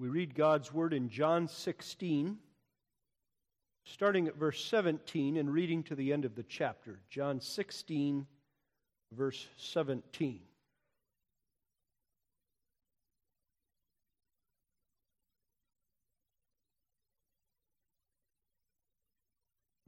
[0.00, 2.38] We read God's word in John 16,
[3.84, 7.00] starting at verse 17 and reading to the end of the chapter.
[7.10, 8.26] John 16,
[9.12, 10.40] verse 17.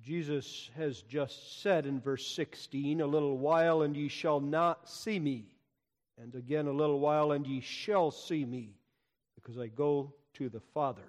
[0.02, 5.18] Jesus has just said in verse 16, A little while and ye shall not see
[5.18, 5.46] me.
[6.18, 8.74] And again, a little while and ye shall see me,
[9.42, 11.02] because I go to the Father.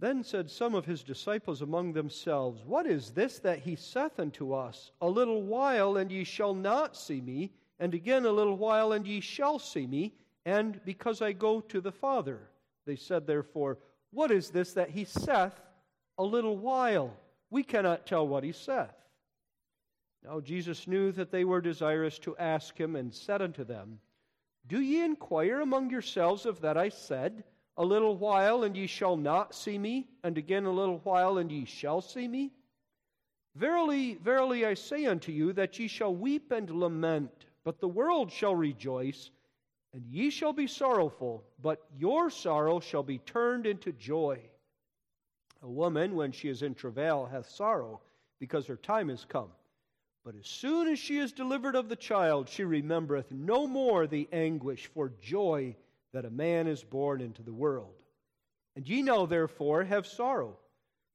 [0.00, 4.52] Then said some of his disciples among themselves, What is this that he saith unto
[4.52, 4.92] us?
[5.00, 9.06] A little while and ye shall not see me, and again a little while and
[9.06, 10.14] ye shall see me,
[10.46, 12.48] and because I go to the Father.
[12.86, 13.78] They said therefore,
[14.12, 15.60] What is this that he saith?
[16.18, 17.16] a little while.
[17.50, 18.92] We cannot tell what he saith.
[20.24, 24.00] Now Jesus knew that they were desirous to ask him, and said unto them,
[24.68, 27.42] Do ye inquire among yourselves of that I said,
[27.78, 31.50] A little while, and ye shall not see me, and again a little while, and
[31.50, 32.52] ye shall see me?
[33.54, 38.30] Verily, verily, I say unto you, that ye shall weep and lament, but the world
[38.30, 39.30] shall rejoice,
[39.94, 44.38] and ye shall be sorrowful, but your sorrow shall be turned into joy.
[45.62, 48.00] A woman, when she is in travail, hath sorrow,
[48.38, 49.50] because her time is come.
[50.28, 54.28] But as soon as she is delivered of the child, she remembereth no more the
[54.30, 55.74] anguish for joy
[56.12, 57.94] that a man is born into the world.
[58.76, 60.58] And ye now, therefore, have sorrow.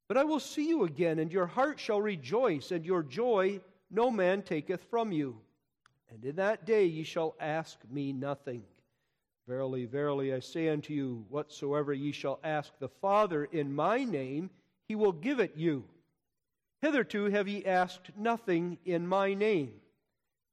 [0.07, 4.09] But I will see you again, and your heart shall rejoice, and your joy no
[4.09, 5.37] man taketh from you.
[6.09, 8.63] And in that day ye shall ask me nothing.
[9.47, 14.49] Verily, verily, I say unto you, whatsoever ye shall ask the Father in my name,
[14.87, 15.83] he will give it you.
[16.83, 19.71] Hitherto have ye asked nothing in my name.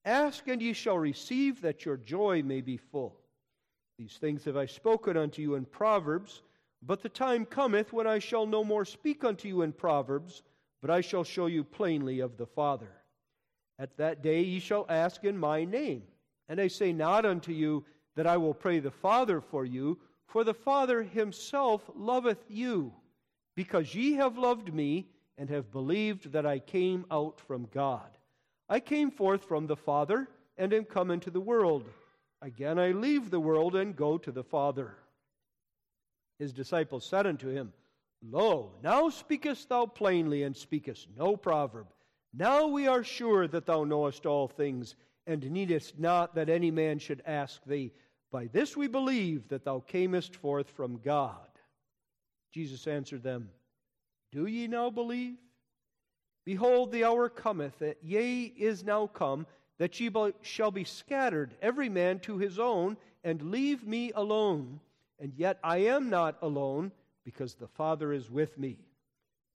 [0.04, 3.18] Ask, and ye shall receive, that your joy may be full.
[3.98, 6.42] These things have I spoken unto you in Proverbs,
[6.82, 10.44] but the time cometh when I shall no more speak unto you in Proverbs,
[10.80, 12.92] but I shall show you plainly of the Father.
[13.80, 16.04] At that day ye shall ask in my name.
[16.48, 19.98] And I say not unto you, that I will pray the Father for you,
[20.28, 22.92] for the Father himself loveth you,
[23.56, 25.08] because ye have loved me
[25.40, 28.10] and have believed that I came out from God.
[28.68, 30.28] I came forth from the Father
[30.58, 31.88] and am come into the world.
[32.42, 34.94] Again I leave the world and go to the Father.
[36.38, 37.72] His disciples said unto him,
[38.22, 41.86] Lo, now speakest thou plainly, and speakest no proverb.
[42.34, 44.94] Now we are sure that thou knowest all things
[45.26, 47.92] and needest not that any man should ask thee.
[48.30, 51.48] By this we believe that thou camest forth from God.
[52.52, 53.48] Jesus answered them,
[54.32, 55.36] Do ye now believe?
[56.44, 59.46] Behold, the hour cometh, yea, is now come,
[59.78, 60.10] that ye
[60.42, 64.80] shall be scattered, every man to his own, and leave me alone.
[65.19, 66.92] And yet I am not alone,
[67.24, 68.78] because the Father is with me.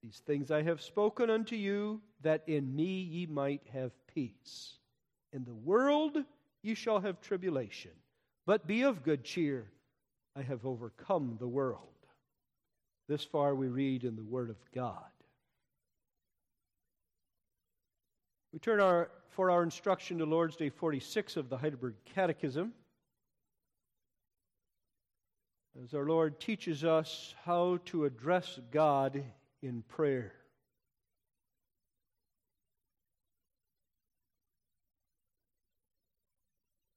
[0.03, 4.73] These things I have spoken unto you, that in me ye might have peace.
[5.33, 6.23] In the world
[6.61, 7.91] ye shall have tribulation,
[8.45, 9.65] but be of good cheer.
[10.35, 11.94] I have overcome the world.
[13.07, 15.03] This far we read in the Word of God.
[18.51, 22.73] We turn our, for our instruction to Lord's Day 46 of the Heidelberg Catechism.
[25.83, 29.21] As our Lord teaches us how to address God
[29.61, 30.33] in prayer.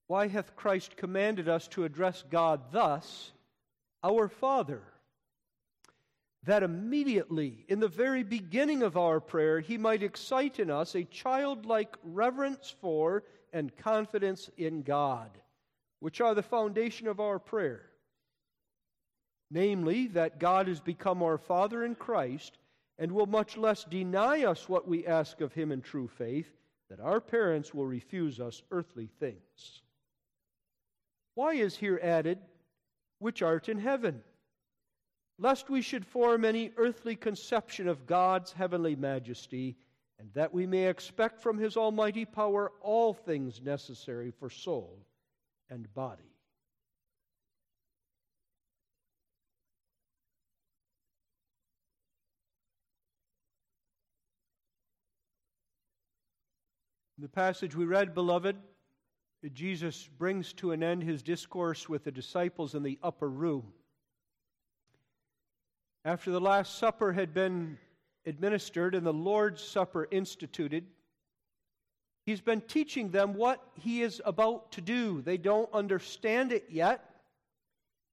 [0.06, 3.32] Why hath Christ commanded us to address God thus,
[4.02, 4.82] our Father?
[6.44, 11.04] That immediately, in the very beginning of our prayer, He might excite in us a
[11.04, 15.30] childlike reverence for and confidence in God,
[16.00, 17.90] which are the foundation of our prayer.
[19.50, 22.58] Namely, that God has become our Father in Christ
[22.98, 26.50] and will much less deny us what we ask of Him in true faith,
[26.90, 29.82] that our parents will refuse us earthly things.
[31.34, 32.38] Why is here added,
[33.18, 34.22] which art in heaven?
[35.38, 39.76] Lest we should form any earthly conception of God's heavenly majesty,
[40.18, 45.06] and that we may expect from his almighty power all things necessary for soul
[45.70, 46.24] and body.
[57.16, 58.56] In the passage we read, beloved,
[59.52, 63.72] Jesus brings to an end his discourse with the disciples in the upper room.
[66.08, 67.76] After the Last Supper had been
[68.24, 70.86] administered and the Lord's Supper instituted,
[72.24, 75.20] he's been teaching them what he is about to do.
[75.20, 77.04] They don't understand it yet,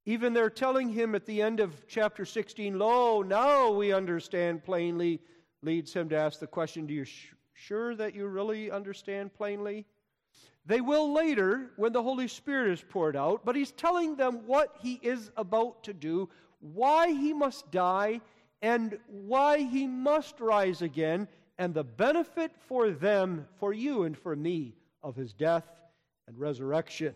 [0.06, 5.22] Even they're telling him at the end of chapter 16, Lo, now we understand plainly,
[5.62, 9.86] leads him to ask the question, Do you sh- sure that you really understand plainly?
[10.66, 14.76] They will later when the Holy Spirit is poured out, but he's telling them what
[14.82, 16.30] he is about to do,
[16.74, 18.22] why he must die,
[18.62, 21.28] and why he must rise again,
[21.58, 25.68] and the benefit for them, for you and for me, of his death
[26.28, 27.14] and resurrection.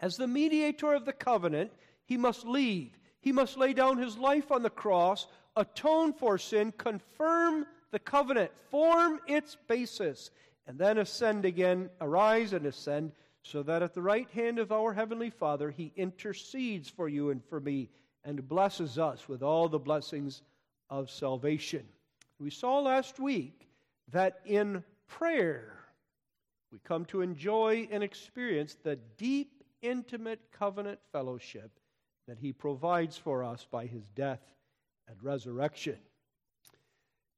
[0.00, 1.72] As the mediator of the covenant,
[2.04, 2.96] he must leave.
[3.20, 5.26] He must lay down his life on the cross,
[5.56, 10.30] atone for sin, confirm the covenant, form its basis,
[10.66, 13.12] and then ascend again, arise and ascend,
[13.50, 17.44] so that at the right hand of our Heavenly Father he intercedes for you and
[17.44, 17.88] for me
[18.24, 20.42] and blesses us with all the blessings
[20.90, 21.84] of salvation.
[22.40, 23.68] We saw last week
[24.10, 25.72] that in prayer
[26.72, 31.70] we come to enjoy and experience the deep, intimate covenant fellowship
[32.26, 34.42] that he provides for us by his death
[35.08, 35.96] and resurrection.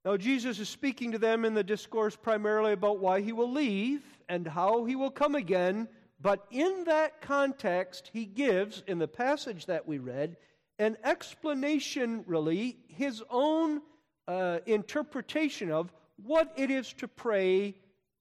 [0.05, 4.01] Now, Jesus is speaking to them in the discourse primarily about why he will leave
[4.29, 5.87] and how he will come again.
[6.21, 10.37] But in that context, he gives, in the passage that we read,
[10.79, 13.83] an explanation, really, his own
[14.27, 15.93] uh, interpretation of
[16.23, 17.75] what it is to pray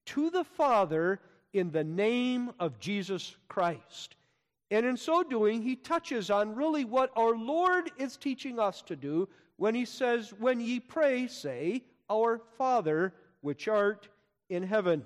[0.05, 1.19] to the Father
[1.53, 4.15] in the name of Jesus Christ.
[4.69, 8.95] And in so doing, he touches on really what our Lord is teaching us to
[8.95, 14.07] do when he says, When ye pray, say, Our Father, which art
[14.49, 15.05] in heaven.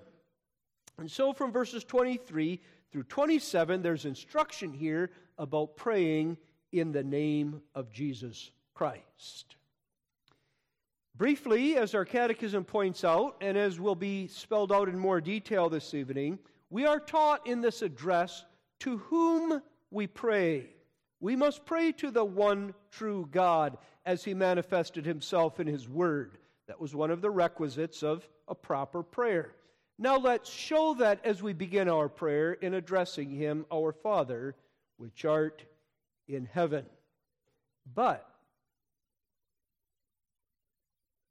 [0.97, 2.59] And so from verses 23
[2.91, 6.37] through 27, there's instruction here about praying
[6.71, 9.55] in the name of Jesus Christ.
[11.15, 15.69] Briefly, as our catechism points out, and as will be spelled out in more detail
[15.69, 16.39] this evening,
[16.69, 18.45] we are taught in this address
[18.79, 19.61] to whom
[19.91, 20.69] we pray.
[21.19, 26.37] We must pray to the one true God as he manifested himself in his word.
[26.67, 29.53] That was one of the requisites of a proper prayer.
[30.01, 34.55] Now let's show that as we begin our prayer in addressing him, our Father,
[34.97, 35.63] which art
[36.27, 36.87] in heaven.
[37.93, 38.27] But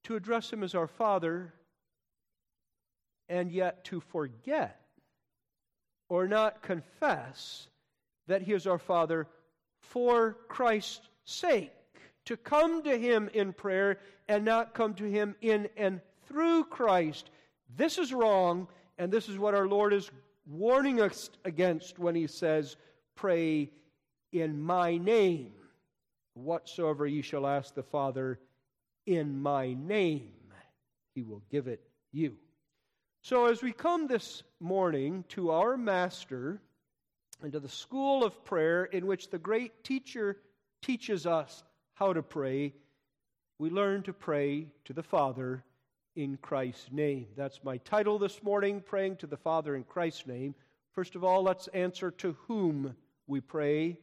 [0.04, 1.52] to address him as our Father
[3.28, 4.80] and yet to forget
[6.08, 7.66] or not confess
[8.28, 9.26] that he is our Father
[9.80, 11.72] for Christ's sake,
[12.26, 17.30] to come to him in prayer and not come to him in and through Christ.
[17.76, 18.68] This is wrong,
[18.98, 20.10] and this is what our Lord is
[20.46, 22.76] warning us against when he says,
[23.14, 23.70] Pray
[24.32, 25.52] in my name.
[26.34, 28.38] Whatsoever ye shall ask the Father
[29.06, 30.32] in my name,
[31.14, 31.82] he will give it
[32.12, 32.36] you.
[33.22, 36.60] So, as we come this morning to our Master
[37.42, 40.38] and to the school of prayer in which the great teacher
[40.80, 41.64] teaches us
[41.94, 42.72] how to pray,
[43.58, 45.64] we learn to pray to the Father
[46.16, 47.26] in Christ's name.
[47.36, 50.54] That's my title this morning, Praying to the Father in Christ's name.
[50.92, 52.96] First of all, let's answer to whom
[53.26, 53.98] we pray.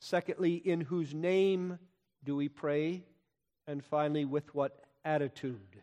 [0.00, 1.78] Secondly, in whose name
[2.24, 3.04] do we pray?
[3.66, 5.82] And finally, with what attitude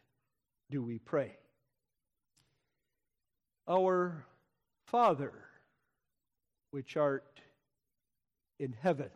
[0.69, 1.37] do we pray?
[3.67, 4.25] Our
[4.87, 5.33] Father,
[6.71, 7.41] which art
[8.59, 9.09] in heaven.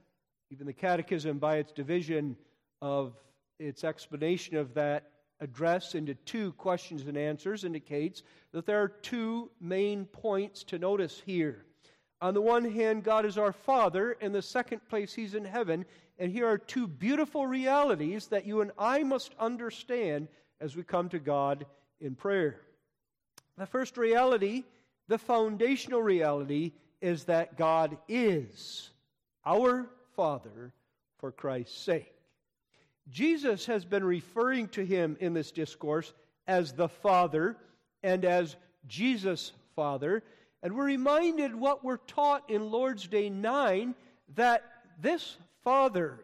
[0.52, 2.36] Even the Catechism, by its division
[2.82, 3.14] of
[3.60, 9.50] its explanation of that address into two questions and answers, indicates that there are two
[9.62, 11.66] main points to notice here.
[12.22, 14.12] On the one hand, God is our Father.
[14.14, 15.86] In the second place, He's in heaven.
[16.18, 20.28] And here are two beautiful realities that you and I must understand
[20.60, 21.66] as we come to God
[22.02, 22.60] in prayer.
[23.58, 24.66] The first reality,
[25.08, 28.90] the foundational reality, is that God is
[29.46, 30.74] our Father
[31.20, 32.19] for Christ's sake.
[33.10, 36.14] Jesus has been referring to him in this discourse
[36.48, 37.58] as the Father
[38.04, 38.56] and as
[38.88, 40.24] Jesus' Father.
[40.62, 43.96] And we're reminded what we're taught in Lord's Day 9
[44.36, 44.64] that
[45.02, 46.20] this Father,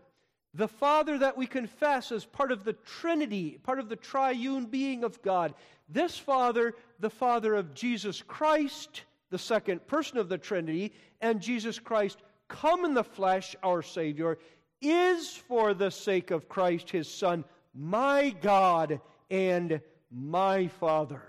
[0.54, 5.04] the Father that we confess as part of the Trinity, part of the triune being
[5.04, 5.54] of God,
[5.90, 11.80] this Father, the Father of Jesus Christ, the second person of the Trinity, and Jesus
[11.80, 14.38] Christ come in the flesh, our Savior,
[14.82, 21.22] is for the sake of Christ, his Son, my God and my Father.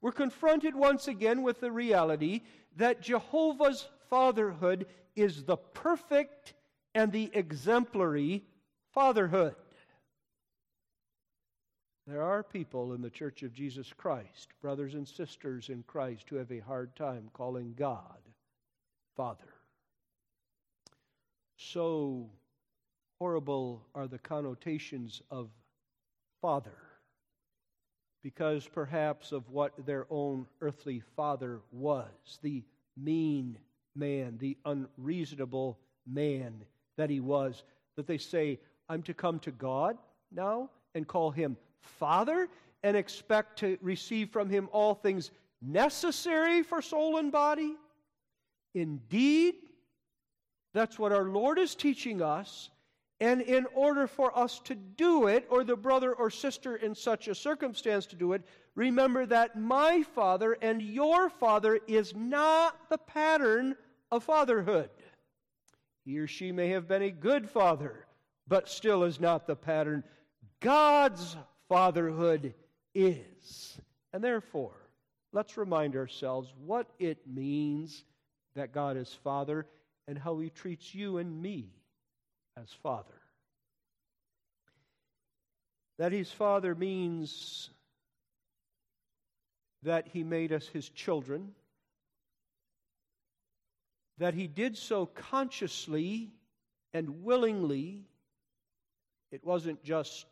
[0.00, 2.42] We're confronted once again with the reality
[2.76, 6.54] that Jehovah's fatherhood is the perfect
[6.94, 8.44] and the exemplary
[8.92, 9.54] fatherhood.
[12.06, 16.36] There are people in the Church of Jesus Christ, brothers and sisters in Christ, who
[16.36, 18.18] have a hard time calling God
[19.16, 19.54] Father.
[21.56, 22.30] so
[23.20, 25.50] horrible are the connotations of
[26.40, 26.78] father
[28.22, 32.08] because perhaps of what their own earthly father was
[32.42, 32.62] the
[32.96, 33.58] mean
[33.94, 36.64] man, the unreasonable man
[36.96, 37.62] that he was,
[37.96, 38.58] that they say,
[38.88, 39.96] I'm to come to God
[40.32, 42.48] now and call him Father
[42.82, 45.30] and expect to receive from him all things
[45.62, 47.74] necessary for soul and body?
[48.74, 49.54] Indeed,
[50.72, 52.70] that's what our Lord is teaching us.
[53.20, 57.28] And in order for us to do it, or the brother or sister in such
[57.28, 58.42] a circumstance to do it,
[58.74, 63.76] remember that my father and your father is not the pattern
[64.10, 64.88] of fatherhood.
[66.06, 68.06] He or she may have been a good father,
[68.48, 70.02] but still is not the pattern.
[70.60, 71.36] God's
[71.68, 72.54] fatherhood
[72.94, 73.78] is.
[74.14, 74.76] And therefore,
[75.32, 78.04] let's remind ourselves what it means
[78.54, 79.66] that God is Father
[80.08, 81.68] and how He treats you and me
[82.62, 83.20] as Father.
[85.98, 87.70] That He's Father means
[89.82, 91.52] that He made us His children,
[94.18, 96.30] that He did so consciously
[96.92, 98.02] and willingly.
[99.30, 100.26] It wasn't just,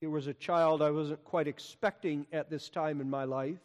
[0.00, 3.58] here was a child I wasn't quite expecting at this time in my life.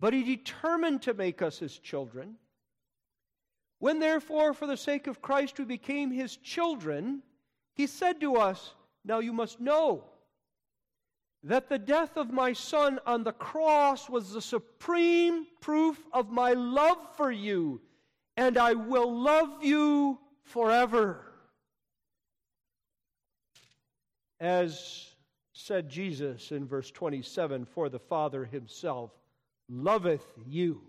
[0.00, 2.34] But he determined to make us his children.
[3.82, 7.20] When therefore, for the sake of Christ, we became his children,
[7.74, 10.04] he said to us, Now you must know
[11.42, 16.52] that the death of my son on the cross was the supreme proof of my
[16.52, 17.80] love for you,
[18.36, 21.32] and I will love you forever.
[24.38, 25.12] As
[25.54, 29.10] said Jesus in verse 27 For the Father himself
[29.68, 30.82] loveth you.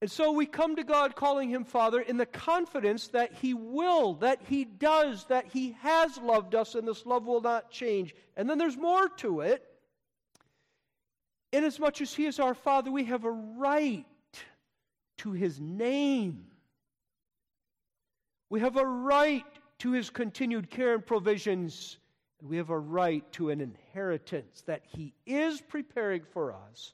[0.00, 4.14] And so we come to God calling him Father in the confidence that he will,
[4.14, 8.14] that he does, that he has loved us, and this love will not change.
[8.36, 9.64] And then there's more to it.
[11.52, 14.06] Inasmuch as he is our Father, we have a right
[15.18, 16.46] to his name.
[18.50, 19.44] We have a right
[19.78, 21.98] to his continued care and provisions
[22.40, 26.92] and we have a right to an inheritance that He is preparing for us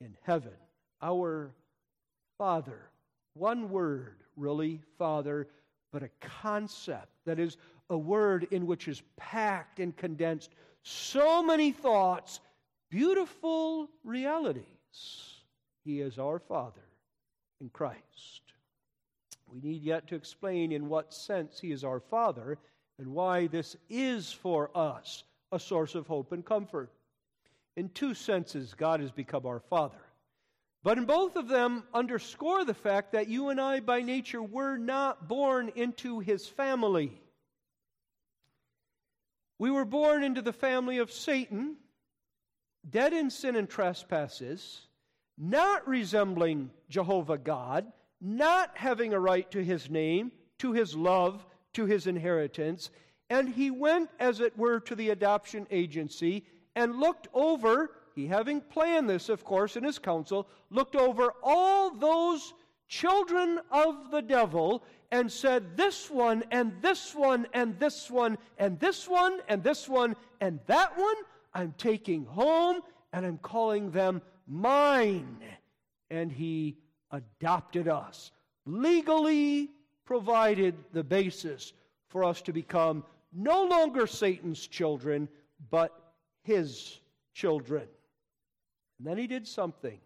[0.00, 0.52] in heaven.
[1.02, 1.54] Our
[2.40, 2.88] Father.
[3.34, 5.46] One word, really, Father,
[5.92, 7.58] but a concept that is
[7.90, 12.40] a word in which is packed and condensed so many thoughts,
[12.88, 14.64] beautiful realities.
[15.84, 16.80] He is our Father
[17.60, 18.54] in Christ.
[19.52, 22.56] We need yet to explain in what sense He is our Father
[22.98, 26.90] and why this is for us a source of hope and comfort.
[27.76, 30.00] In two senses, God has become our Father.
[30.82, 34.76] But in both of them, underscore the fact that you and I, by nature, were
[34.76, 37.20] not born into His family.
[39.58, 41.76] We were born into the family of Satan,
[42.88, 44.86] dead in sin and trespasses,
[45.36, 51.44] not resembling Jehovah God, not having a right to His name, to His love,
[51.74, 52.90] to his inheritance.
[53.28, 56.44] And he went, as it were, to the adoption agency
[56.74, 61.90] and looked over, he having planned this, of course, in his counsel, looked over all
[61.90, 62.52] those
[62.86, 68.78] children of the devil and said, This one, and this one, and this one, and
[68.78, 71.16] this one, and this one, and that one,
[71.54, 72.80] I'm taking home
[73.12, 75.38] and I'm calling them mine.
[76.10, 76.76] And he
[77.10, 78.32] adopted us
[78.66, 79.70] legally
[80.04, 81.72] provided the basis
[82.08, 85.28] for us to become no longer Satan's children,
[85.70, 86.12] but
[86.42, 87.00] his
[87.32, 87.86] children.
[89.00, 89.98] And then he did something.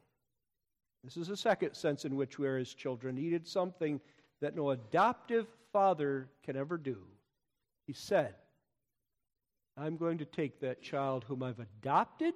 [1.02, 3.16] This is a second sense in which we are his children.
[3.16, 4.00] He did something
[4.40, 6.98] that no adoptive father can ever do.
[7.88, 8.36] He said,
[9.76, 12.34] I'm going to take that child whom I've adopted,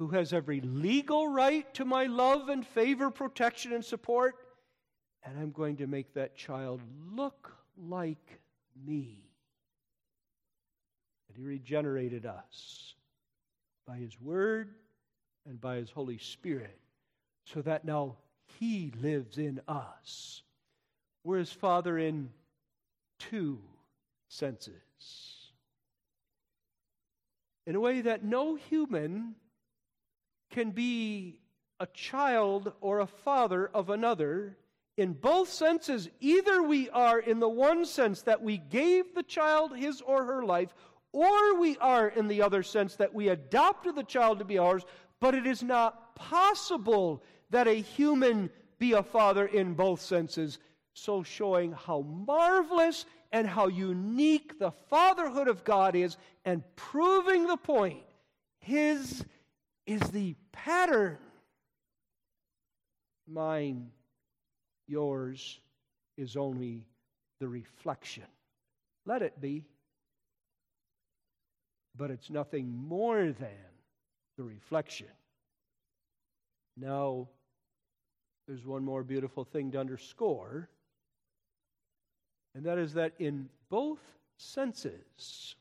[0.00, 4.34] who has every legal right to my love and favor, protection, and support,
[5.22, 6.80] and I'm going to make that child
[7.14, 8.40] look like
[8.84, 9.30] me.
[11.28, 12.94] And He regenerated us
[13.86, 14.74] by His Word
[15.48, 16.78] and by His Holy Spirit,
[17.44, 18.16] so that now
[18.58, 20.42] He lives in us.
[21.24, 22.30] We're His Father in
[23.18, 23.58] two
[24.28, 24.72] senses.
[27.66, 29.34] In a way that no human
[30.50, 31.38] can be
[31.78, 34.56] a child or a father of another
[34.96, 39.76] in both senses, either we are in the one sense that we gave the child
[39.76, 40.74] his or her life,
[41.12, 44.84] or we are in the other sense that we adopted the child to be ours,
[45.22, 48.50] but it is not possible that a human
[48.80, 50.58] be a father in both senses.
[50.94, 57.56] so showing how marvelous and how unique the fatherhood of God is, and proving the
[57.56, 58.02] point.
[58.58, 59.24] His
[59.86, 61.16] is the pattern.
[63.26, 63.90] Mine,
[64.88, 65.60] yours,
[66.18, 66.84] is only
[67.38, 68.26] the reflection.
[69.06, 69.64] Let it be.
[71.96, 73.71] But it's nothing more than
[74.36, 75.08] the reflection.
[76.76, 77.28] Now,
[78.46, 80.68] there's one more beautiful thing to underscore,
[82.54, 84.00] and that is that in both
[84.36, 85.54] senses,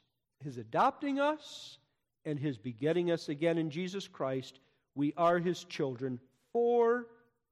[0.43, 1.77] his adopting us
[2.25, 4.59] and his begetting us again in Jesus Christ,
[4.95, 6.19] we are his children
[6.51, 7.07] for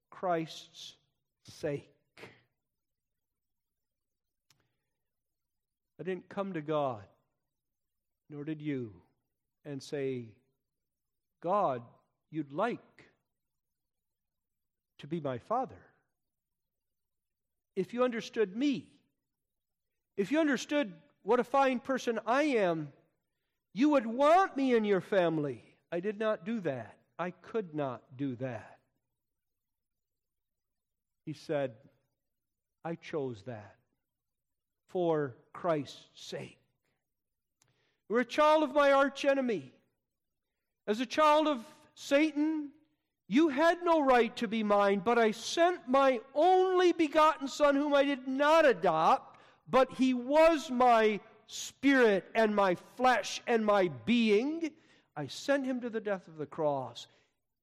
[0.09, 0.95] Christ's
[1.43, 1.89] sake.
[5.99, 7.03] I didn't come to God,
[8.29, 8.93] nor did you,
[9.65, 10.29] and say,
[11.41, 11.81] God,
[12.31, 12.79] you'd like
[14.99, 15.79] to be my father.
[17.75, 18.91] If you understood me,
[20.17, 20.93] if you understood
[21.23, 22.89] what a fine person I am,
[23.73, 25.63] you would want me in your family.
[25.91, 26.95] I did not do that.
[27.17, 28.79] I could not do that.
[31.25, 31.71] He said,
[32.83, 33.75] I chose that
[34.87, 36.57] for Christ's sake.
[38.09, 39.71] Are a child of my archenemy.
[40.89, 42.69] As a child of Satan,
[43.27, 47.93] you had no right to be mine, but I sent my only begotten Son, whom
[47.93, 49.37] I did not adopt,
[49.69, 54.71] but he was my spirit and my flesh and my being.
[55.15, 57.05] I sent him to the death of the cross.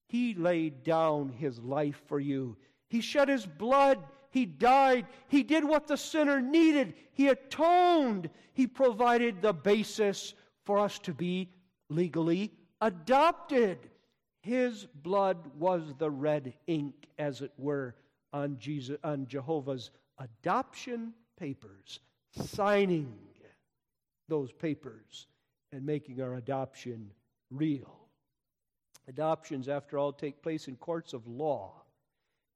[0.06, 2.56] He laid down his life for you.
[2.90, 3.98] He shed his blood.
[4.30, 5.04] He died.
[5.26, 6.94] He did what the sinner needed.
[7.10, 8.30] He atoned.
[8.52, 11.50] He provided the basis for us to be
[11.88, 13.78] legally adopted.
[14.42, 17.94] His blood was the red ink, as it were,
[18.32, 22.00] on, Jesus, on Jehovah's adoption papers,
[22.30, 23.12] signing
[24.28, 25.26] those papers
[25.72, 27.10] and making our adoption
[27.50, 27.96] real.
[29.08, 31.72] Adoptions, after all, take place in courts of law.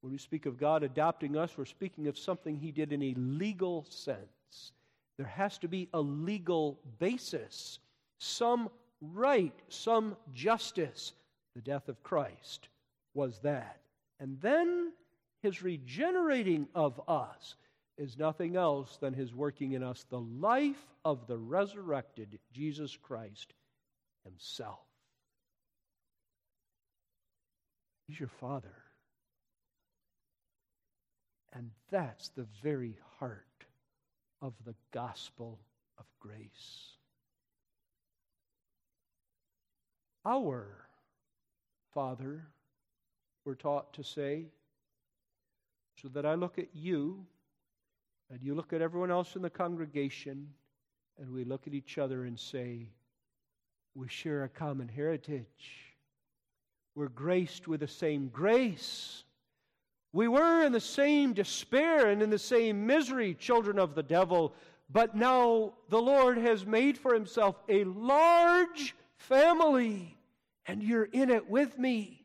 [0.00, 3.14] When we speak of God adopting us, we're speaking of something He did in a
[3.14, 4.72] legal sense.
[5.16, 7.78] There has to be a legal basis,
[8.18, 11.12] some right, some justice.
[11.54, 12.68] The death of Christ
[13.14, 13.80] was that.
[14.18, 14.92] And then
[15.42, 17.56] His regenerating of us
[18.00, 23.52] is nothing else than his working in us the life of the resurrected Jesus Christ
[24.24, 24.78] himself.
[28.08, 28.74] He's your Father.
[31.52, 33.44] And that's the very heart
[34.40, 35.58] of the gospel
[35.98, 36.96] of grace.
[40.24, 40.66] Our
[41.94, 42.46] Father,
[43.44, 44.46] we're taught to say,
[46.00, 47.24] so that I look at you
[48.30, 50.48] and you look at everyone else in the congregation,
[51.18, 52.86] and we look at each other and say,
[53.94, 55.94] We share a common heritage.
[56.94, 59.24] We're graced with the same grace.
[60.12, 64.54] We were in the same despair and in the same misery, children of the devil,
[64.90, 70.16] but now the Lord has made for himself a large family,
[70.66, 72.24] and you're in it with me.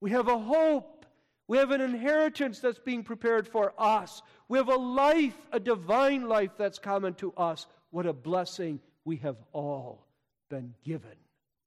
[0.00, 1.06] We have a hope.
[1.46, 4.22] We have an inheritance that's being prepared for us.
[4.48, 7.66] We have a life, a divine life that's common to us.
[7.90, 10.06] What a blessing we have all
[10.50, 11.16] been given.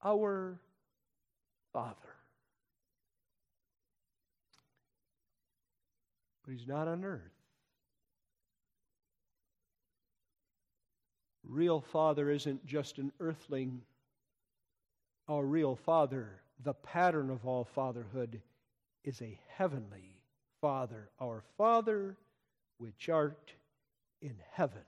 [0.04, 0.60] Our
[1.74, 1.96] Father.
[6.46, 7.22] But He's not on earth.
[11.44, 13.82] Real Father isn't just an earthling.
[15.28, 18.42] Our real Father, the pattern of all fatherhood,
[19.04, 20.22] is a heavenly
[20.60, 21.10] Father.
[21.22, 22.18] Our Father
[22.78, 23.54] which art
[24.22, 24.82] in heaven.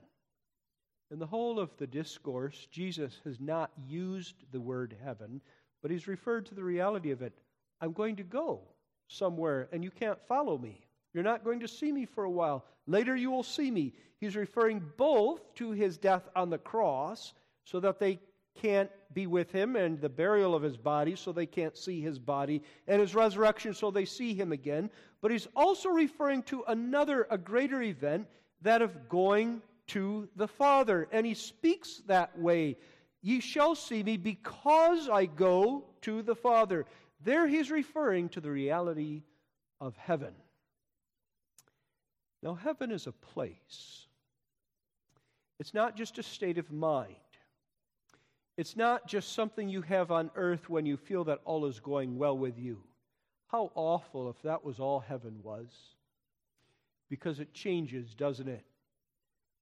[1.10, 5.40] In the whole of the discourse, Jesus has not used the word heaven,
[5.80, 7.32] but he's referred to the reality of it.
[7.80, 8.62] I'm going to go
[9.08, 10.80] somewhere, and you can't follow me.
[11.12, 12.64] You're not going to see me for a while.
[12.86, 13.92] Later, you will see me.
[14.18, 18.18] He's referring both to his death on the cross, so that they
[18.60, 22.18] can't be with him, and the burial of his body, so they can't see his
[22.18, 24.90] body, and his resurrection, so they see him again.
[25.20, 28.26] But he's also referring to another, a greater event,
[28.62, 31.08] that of going to the Father.
[31.12, 32.76] And he speaks that way
[33.24, 36.84] Ye shall see me because I go to the Father.
[37.22, 39.22] There he's referring to the reality
[39.80, 40.34] of heaven.
[42.42, 44.06] Now, heaven is a place,
[45.58, 47.16] it's not just a state of mind.
[48.56, 52.18] It's not just something you have on earth when you feel that all is going
[52.18, 52.82] well with you.
[53.48, 55.68] How awful if that was all heaven was.
[57.08, 58.64] because it changes, doesn't it?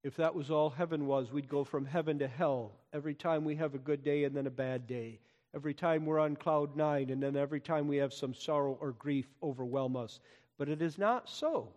[0.04, 3.56] If that was all heaven was, we'd go from heaven to hell every time we
[3.56, 5.20] have a good day and then a bad day.
[5.54, 8.92] Every time we're on cloud nine, and then every time we have some sorrow or
[8.92, 10.18] grief overwhelm us.
[10.58, 11.68] But it is not so.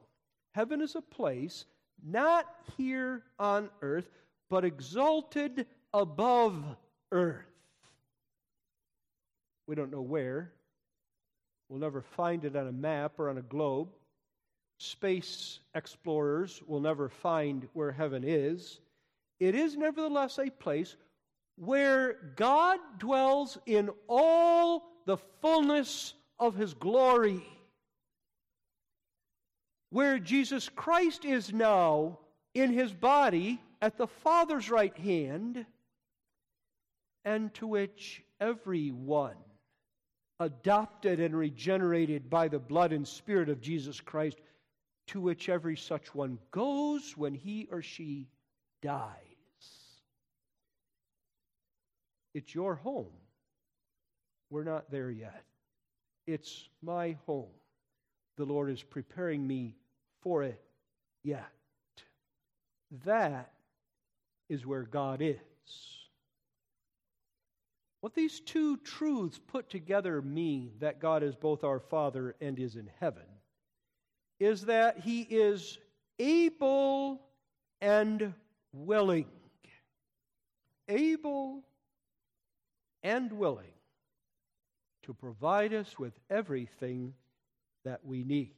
[0.54, 1.66] Heaven is a place
[2.04, 2.48] not
[2.78, 4.10] here on earth,
[4.50, 6.64] but exalted above
[7.12, 7.46] earth.
[9.68, 10.52] We don't know where.
[11.70, 13.90] We'll never find it on a map or on a globe.
[14.78, 18.80] Space explorers will never find where heaven is.
[19.40, 20.96] It is nevertheless a place
[21.58, 27.42] where God dwells in all the fullness of his glory.
[29.90, 32.20] Where Jesus Christ is now
[32.54, 35.66] in his body at the Father's right hand,
[37.26, 39.36] and to which everyone
[40.40, 44.38] adopted and regenerated by the blood and spirit of Jesus Christ,
[45.08, 48.28] to which every such one goes when he or she
[48.82, 49.16] dies.
[52.34, 53.14] It's your home.
[54.50, 55.44] We're not there yet.
[56.28, 57.50] It's my home.
[58.38, 59.76] The Lord is preparing me
[60.22, 60.62] for it
[61.24, 61.52] yet.
[63.06, 63.54] That
[64.50, 65.38] is where God is.
[68.06, 72.76] What these two truths put together mean that God is both our Father and is
[72.76, 73.26] in heaven
[74.40, 75.80] is that He is
[76.20, 77.20] able
[77.82, 78.32] and
[78.72, 79.26] willing.
[80.88, 81.64] Able
[83.02, 83.74] and willing
[85.02, 87.16] to provide us with everything
[87.86, 88.54] that we need.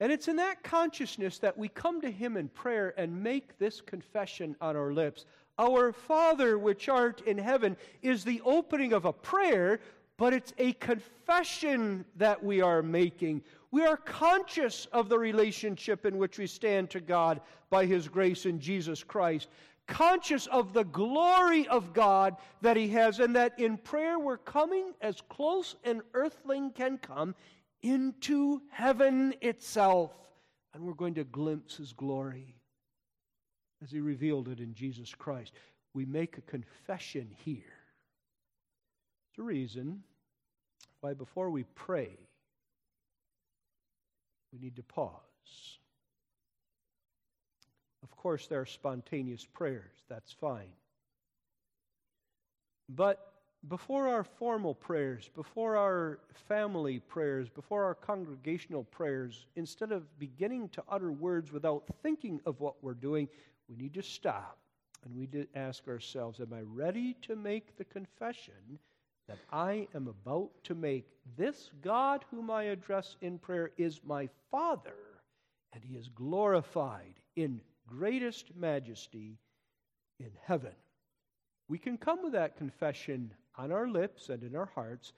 [0.00, 3.80] And it's in that consciousness that we come to Him in prayer and make this
[3.80, 5.26] confession on our lips
[5.58, 9.80] our Father which art in heaven is the opening of a prayer,
[10.16, 13.42] but it's a confession that we are making.
[13.70, 17.40] We are conscious of the relationship in which we stand to God
[17.70, 19.48] by His grace in Jesus Christ,
[19.86, 24.92] conscious of the glory of God that He has, and that in prayer we're coming
[25.00, 27.34] as close an earthling can come
[27.82, 30.12] into heaven itself,
[30.74, 32.55] and we're going to glimpse His glory
[33.82, 35.52] as he revealed it in Jesus Christ.
[35.94, 37.62] We make a confession here.
[39.30, 40.02] It's a reason
[41.00, 42.10] why before we pray,
[44.52, 45.12] we need to pause.
[48.02, 50.72] Of course, there are spontaneous prayers, that's fine.
[52.88, 53.32] But
[53.68, 60.68] before our formal prayers, before our family prayers, before our congregational prayers, instead of beginning
[60.70, 63.28] to utter words without thinking of what we're doing,
[63.68, 64.58] we need to stop
[65.04, 68.78] and we need to ask ourselves Am I ready to make the confession
[69.28, 71.06] that I am about to make?
[71.36, 74.96] This God whom I address in prayer is my Father,
[75.72, 79.38] and he is glorified in greatest majesty
[80.18, 80.72] in heaven.
[81.68, 85.12] We can come with that confession on our lips and in our hearts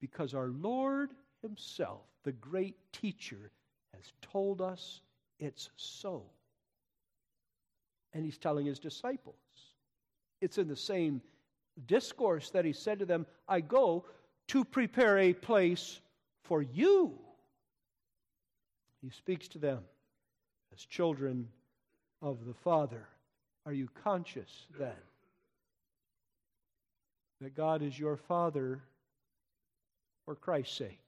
[0.00, 1.10] because our Lord
[1.42, 3.50] Himself, the great teacher,
[3.94, 5.00] has told us
[5.38, 6.24] it's so
[8.14, 9.36] and he's telling his disciples.
[10.40, 11.20] It's in the same
[11.86, 14.04] discourse that he said to them, I go
[14.48, 16.00] to prepare a place
[16.44, 17.18] for you.
[19.02, 19.80] He speaks to them
[20.72, 21.48] as children
[22.22, 23.06] of the Father.
[23.66, 24.92] Are you conscious then
[27.40, 28.80] that God is your Father
[30.24, 31.00] for Christ's sake?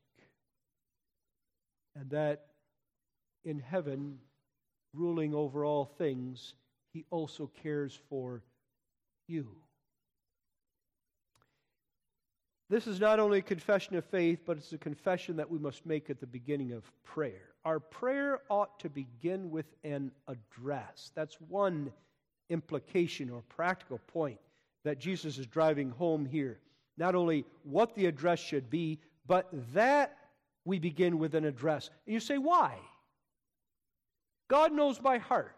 [1.94, 2.46] And that
[3.44, 4.18] in heaven,
[4.92, 6.54] ruling over all things,
[6.96, 8.42] he also cares for
[9.28, 9.46] you.
[12.70, 15.84] This is not only a confession of faith, but it's a confession that we must
[15.84, 17.50] make at the beginning of prayer.
[17.66, 21.12] Our prayer ought to begin with an address.
[21.14, 21.92] That's one
[22.48, 24.38] implication or practical point
[24.84, 26.60] that Jesus is driving home here.
[26.96, 30.16] Not only what the address should be, but that
[30.64, 31.90] we begin with an address.
[32.06, 32.78] And you say, why?
[34.48, 35.52] God knows my heart.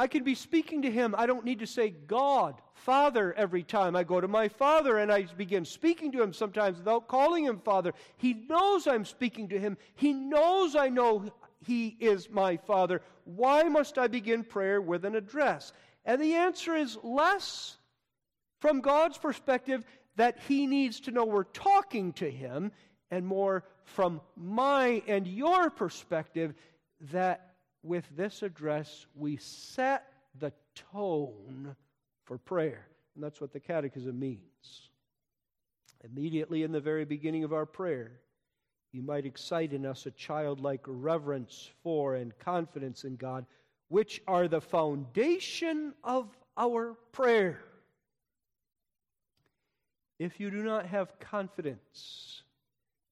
[0.00, 1.14] I can be speaking to him.
[1.18, 5.12] I don't need to say God, Father, every time I go to my Father and
[5.12, 7.92] I begin speaking to him sometimes without calling him Father.
[8.16, 9.76] He knows I'm speaking to him.
[9.96, 11.30] He knows I know
[11.66, 13.02] he is my Father.
[13.24, 15.74] Why must I begin prayer with an address?
[16.06, 17.76] And the answer is less
[18.58, 19.84] from God's perspective
[20.16, 22.72] that he needs to know we're talking to him,
[23.10, 26.54] and more from my and your perspective
[27.12, 27.49] that
[27.82, 30.06] with this address, we set
[30.38, 30.52] the
[30.92, 31.74] tone
[32.24, 32.86] for prayer.
[33.14, 34.90] And that's what the Catechism means.
[36.04, 38.12] Immediately in the very beginning of our prayer,
[38.92, 43.46] you might excite in us a childlike reverence for and confidence in God,
[43.88, 47.60] which are the foundation of our prayer.
[50.18, 52.42] If you do not have confidence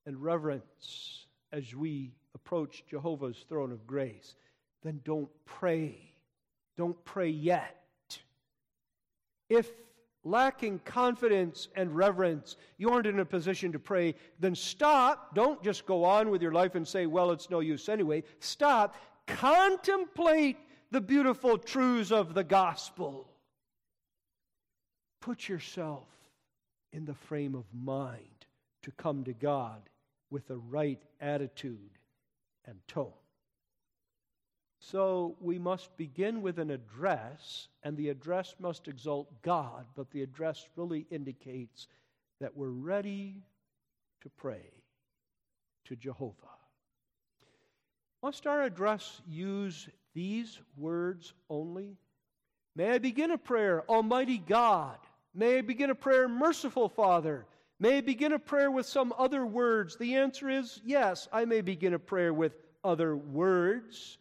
[0.04, 4.34] and reverence as we approach Jehovah's throne of grace,
[4.88, 5.98] then don't pray.
[6.78, 7.76] Don't pray yet.
[9.50, 9.70] If
[10.24, 15.34] lacking confidence and reverence, you aren't in a position to pray, then stop.
[15.34, 18.22] Don't just go on with your life and say, well, it's no use anyway.
[18.40, 18.96] Stop.
[19.26, 20.56] Contemplate
[20.90, 23.28] the beautiful truths of the gospel.
[25.20, 26.08] Put yourself
[26.94, 28.46] in the frame of mind
[28.84, 29.82] to come to God
[30.30, 31.98] with the right attitude
[32.64, 33.12] and tone.
[34.80, 40.22] So we must begin with an address, and the address must exalt God, but the
[40.22, 41.88] address really indicates
[42.40, 43.42] that we're ready
[44.22, 44.70] to pray
[45.86, 46.34] to Jehovah.
[48.22, 51.96] Must our address use these words only?
[52.76, 54.98] May I begin a prayer, Almighty God?
[55.34, 57.46] May I begin a prayer, Merciful Father?
[57.80, 59.96] May I begin a prayer with some other words?
[59.96, 64.18] The answer is yes, I may begin a prayer with other words.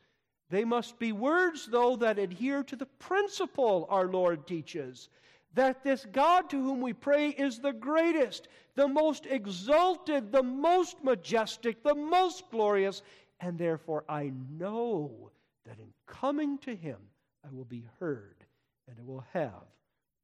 [0.50, 5.10] They must be words, though, that adhere to the principle our Lord teaches
[5.54, 11.04] that this God to whom we pray is the greatest, the most exalted, the most
[11.04, 13.02] majestic, the most glorious,
[13.40, 15.32] and therefore I know
[15.66, 17.00] that in coming to him
[17.44, 18.46] I will be heard
[18.88, 19.66] and I will have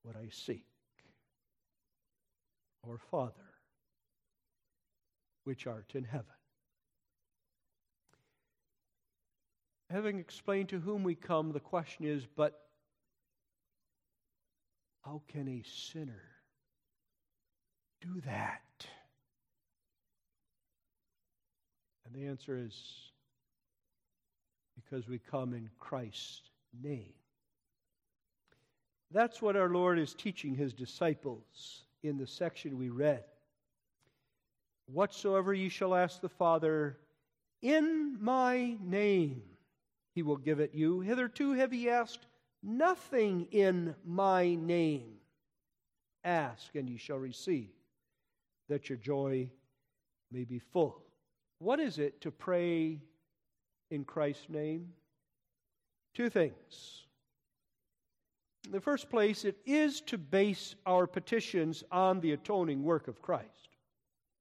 [0.04, 0.66] what I seek.
[2.88, 3.34] Our Father,
[5.46, 6.26] which art in heaven
[9.94, 12.60] having explained to whom we come, the question is, but
[15.06, 16.24] how can a sinner
[18.02, 18.62] do that?
[22.06, 22.74] And the answer is
[24.76, 26.42] because we come in Christ's
[26.82, 27.14] name.
[29.12, 33.24] That's what our Lord is teaching his disciples in the section we read.
[34.88, 36.98] Whatsoever ye shall ask the Father
[37.62, 39.44] in my name,
[40.14, 41.02] he will give it you.
[41.02, 42.26] Hitherto have ye asked
[42.62, 45.16] nothing in my name.
[46.24, 47.72] Ask, and ye shall receive,
[48.70, 49.50] that your joy
[50.32, 51.02] may be full.
[51.60, 53.02] What is it to pray
[53.92, 54.94] in Christ's name?
[56.14, 57.04] Two things.
[58.66, 63.22] In the first place, it is to base our petitions on the atoning work of
[63.22, 63.70] Christ.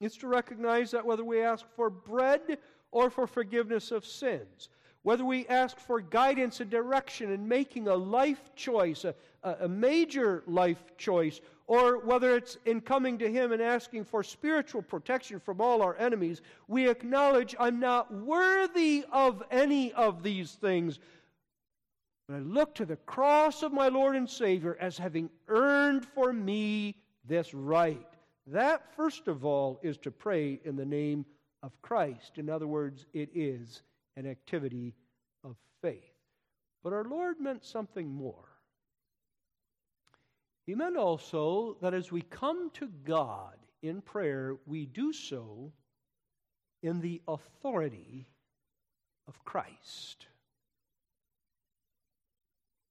[0.01, 2.59] It's to recognize that whether we ask for bread
[2.93, 4.69] or for forgiveness of sins,
[5.03, 10.45] whether we ask for guidance and direction in making a life choice, a, a major
[10.47, 15.61] life choice, or whether it's in coming to Him and asking for spiritual protection from
[15.61, 21.01] all our enemies, we acknowledge I'm not worthy of any of these things.
[22.29, 26.33] But I look to the cross of my Lord and Savior as having earned for
[26.33, 28.07] me this right.
[28.47, 31.25] That, first of all, is to pray in the name
[31.63, 32.39] of Christ.
[32.39, 33.83] In other words, it is
[34.17, 34.95] an activity
[35.45, 36.03] of faith.
[36.83, 38.49] But our Lord meant something more.
[40.67, 45.73] He meant also that as we come to God in prayer, we do so
[46.83, 48.29] in the authority
[49.27, 50.27] of Christ.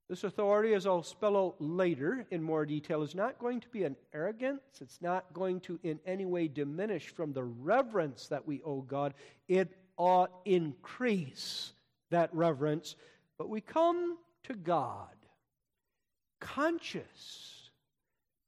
[0.09, 3.85] This authority, as I'll spell out later in more detail, is not going to be
[3.85, 4.81] an arrogance.
[4.81, 9.13] It's not going to in any way diminish from the reverence that we owe God.
[9.47, 11.73] It ought increase
[12.09, 12.95] that reverence,
[13.37, 15.15] but we come to God
[16.39, 17.69] conscious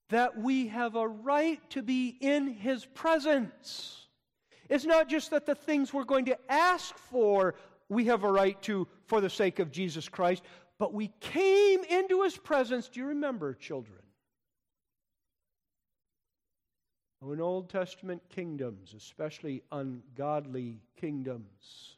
[0.10, 4.08] that we have a right to be in His presence.
[4.68, 7.54] It's not just that the things we're going to ask for
[7.88, 10.42] we have a right to for the sake of Jesus Christ,
[10.80, 12.88] but we came into His presence.
[12.88, 14.03] Do you remember, children?
[17.32, 21.96] In Old Testament kingdoms, especially ungodly kingdoms,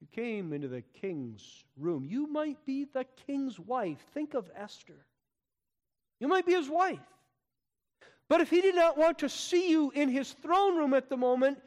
[0.00, 2.04] you came into the king's room.
[2.04, 3.98] You might be the king's wife.
[4.14, 5.04] Think of Esther.
[6.20, 6.98] You might be his wife.
[8.28, 11.16] But if he did not want to see you in his throne room at the
[11.16, 11.58] moment,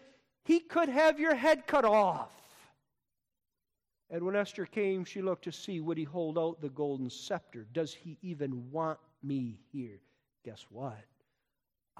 [0.43, 2.31] he could have your head cut off.
[4.09, 7.67] And when Esther came, she looked to see would he hold out the golden scepter?
[7.73, 9.99] Does he even want me here?
[10.43, 10.97] Guess what?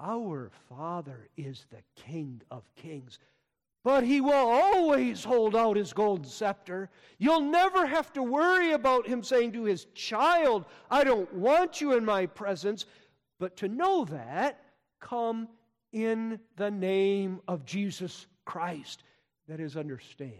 [0.00, 3.18] Our Father is the King of kings.
[3.82, 6.90] But he will always hold out his golden scepter.
[7.18, 11.96] You'll never have to worry about him saying to his child, I don't want you
[11.96, 12.84] in my presence.
[13.38, 14.62] But to know that,
[15.00, 15.48] come
[15.92, 19.02] in the name of Jesus Christ,
[19.48, 20.34] that is, understand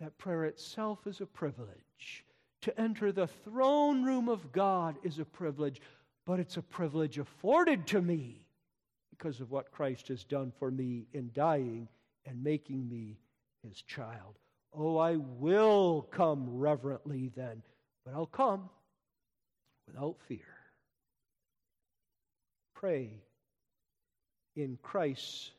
[0.00, 2.24] that prayer itself is a privilege.
[2.62, 5.80] To enter the throne room of God is a privilege,
[6.30, 8.46] but it's a privilege afforded to me
[9.10, 11.88] because of what Christ has done for me in dying
[12.24, 13.18] and making me
[13.66, 14.38] his child.
[14.72, 17.64] Oh, I will come reverently then,
[18.04, 18.70] but I'll come
[19.88, 20.54] without fear.
[22.76, 23.10] Pray
[24.54, 25.50] in Christ's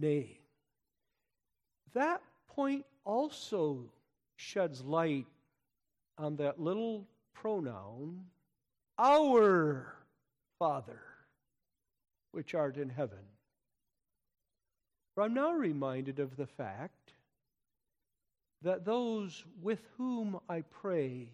[0.00, 0.34] name.
[1.94, 3.84] That point also
[4.34, 5.26] sheds light
[6.18, 8.24] on that little pronoun,
[9.02, 9.84] our
[10.60, 11.00] Father,
[12.30, 13.18] which art in heaven.
[15.14, 17.12] For I'm now reminded of the fact
[18.62, 21.30] that those with whom I pray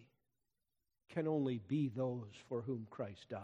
[1.13, 3.39] can only be those for whom Christ died.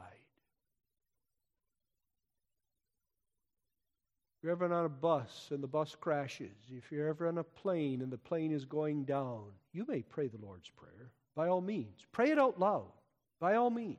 [4.38, 7.44] If you're ever on a bus and the bus crashes, if you're ever on a
[7.44, 11.62] plane and the plane is going down, you may pray the Lord's Prayer, by all
[11.62, 12.08] means.
[12.12, 12.92] Pray it out loud,
[13.40, 13.98] by all means.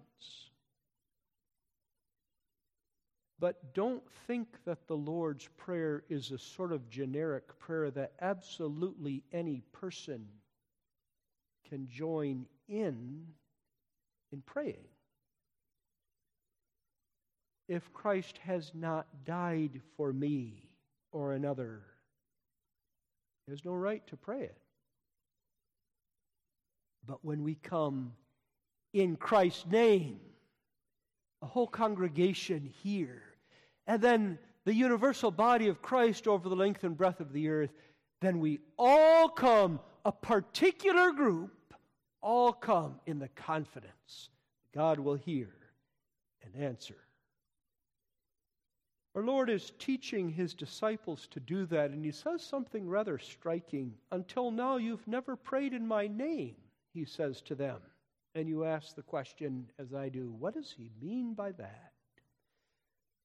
[3.38, 9.22] But don't think that the Lord's Prayer is a sort of generic prayer that absolutely
[9.32, 10.26] any person
[11.68, 13.26] can join in
[14.32, 14.88] in praying.
[17.68, 20.70] If Christ has not died for me
[21.12, 21.82] or another,
[23.46, 24.56] there's no right to pray it.
[27.06, 28.12] But when we come
[28.92, 30.20] in Christ's name,
[31.42, 33.22] a whole congregation here,
[33.86, 37.70] and then the universal body of Christ over the length and breadth of the earth,
[38.20, 41.52] then we all come, a particular group,
[42.22, 44.30] all come in the confidence
[44.74, 45.48] God will hear
[46.42, 46.96] and answer.
[49.14, 53.94] Our Lord is teaching his disciples to do that, and he says something rather striking.
[54.12, 56.56] Until now, you've never prayed in my name,
[56.92, 57.80] he says to them.
[58.36, 61.92] And you ask the question, as I do, what does he mean by that?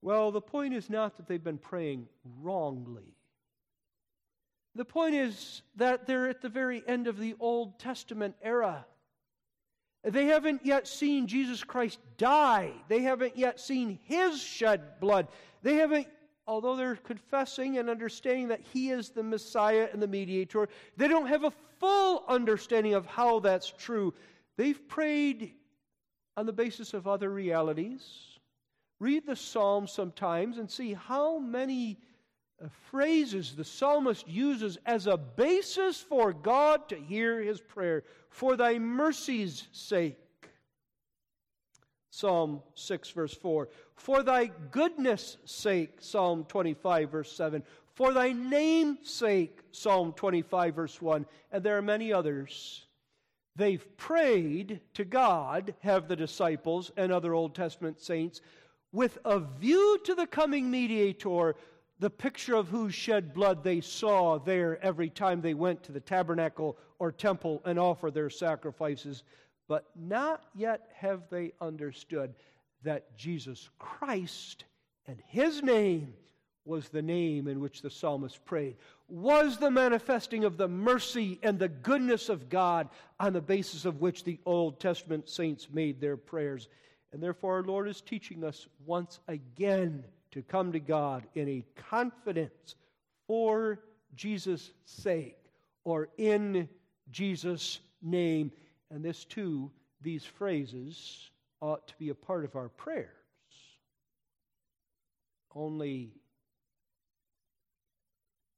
[0.02, 2.08] Well, the point is not that they've been praying
[2.42, 3.14] wrongly.
[4.74, 8.86] The point is that they're at the very end of the Old Testament era.
[10.06, 12.72] They haven't yet seen Jesus Christ die.
[12.88, 15.28] They haven't yet seen his shed blood.
[15.62, 16.08] They haven't,
[16.48, 21.28] although they're confessing and understanding that he is the Messiah and the mediator, they don't
[21.28, 24.14] have a full understanding of how that's true.
[24.62, 25.54] They've prayed
[26.38, 28.04] on the basis of other realities.
[29.00, 31.98] Read the Psalms sometimes and see how many
[32.64, 38.04] uh, phrases the psalmist uses as a basis for God to hear his prayer.
[38.30, 40.20] For thy mercy's sake.
[42.12, 43.68] Psalm 6, verse 4.
[43.96, 47.64] For thy goodness' sake, Psalm 25, verse 7.
[47.96, 51.26] For thy name's sake, Psalm 25, verse 1.
[51.52, 52.86] And there are many others.
[53.56, 58.42] They've prayed to God, have the disciples and other Old Testament saints,
[58.92, 61.56] with a view to the coming mediator,
[62.00, 66.00] the picture of whose shed blood they saw there every time they went to the
[66.00, 69.24] tabernacle or temple and offered their sacrifices.
[69.68, 72.34] But not yet have they understood
[72.84, 74.66] that Jesus Christ
[75.08, 76.14] and his name
[76.66, 78.76] was the name in which the psalmist prayed,
[79.08, 82.88] was the manifesting of the mercy and the goodness of God
[83.20, 86.68] on the basis of which the Old Testament saints made their prayers.
[87.12, 91.66] And therefore, our Lord is teaching us once again to come to God in a
[91.90, 92.76] confidence
[93.28, 93.80] for
[94.16, 95.38] Jesus' sake
[95.84, 96.70] or in
[97.10, 98.52] Jesus' name.
[98.90, 99.72] And this, too,
[100.02, 103.10] these phrases ought to be a part of our prayers.
[105.54, 106.14] Only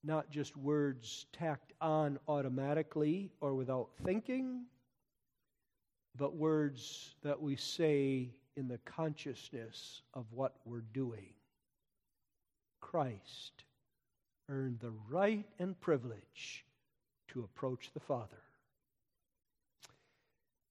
[0.04, 4.66] not just words tacked on automatically or without thinking,
[6.18, 11.34] but words that we say in the consciousness of what we're doing.
[12.82, 13.64] Christ
[14.50, 16.66] earned the right and privilege
[17.30, 18.42] to approach the Father.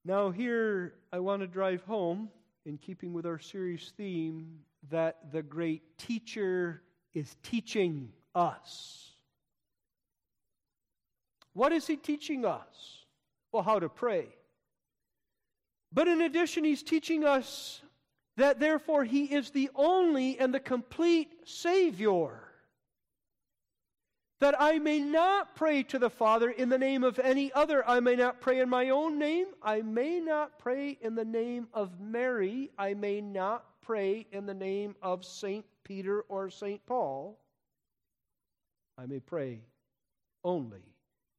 [0.05, 2.28] Now, here I want to drive home,
[2.64, 4.59] in keeping with our series theme,
[4.91, 6.83] that the great teacher
[7.14, 9.11] is teaching us.
[11.55, 13.05] What is he teaching us?
[13.53, 14.28] Well, how to pray.
[15.92, 17.82] But in addition, he's teaching us
[18.36, 22.40] that therefore he is the only and the complete Savior.
[24.40, 27.88] That I may not pray to the Father in the name of any other.
[27.88, 29.46] I may not pray in my own name.
[29.62, 32.70] I may not pray in the name of Mary.
[32.78, 35.64] I may not pray in the name of St.
[35.84, 36.84] Peter or St.
[36.86, 37.38] Paul.
[38.98, 39.61] I may pray
[40.42, 40.91] only